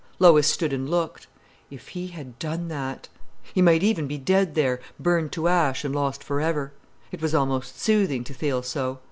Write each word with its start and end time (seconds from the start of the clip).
Lois 0.17 0.47
stood 0.47 0.73
and 0.73 0.89
looked. 0.89 1.27
If 1.69 1.89
he 1.89 2.07
had 2.07 2.39
done 2.39 2.69
that! 2.69 3.07
He 3.53 3.61
might 3.61 3.83
even 3.83 4.07
be 4.07 4.17
dead 4.17 4.55
there, 4.55 4.79
burned 4.99 5.31
to 5.33 5.47
ash 5.47 5.85
and 5.85 5.93
lost 5.93 6.23
for 6.23 6.41
ever. 6.41 6.73
It 7.11 7.21
was 7.21 7.35
almost 7.35 7.79
soothing 7.79 8.23
to 8.23 8.33
feel 8.33 8.63
so. 8.63 8.97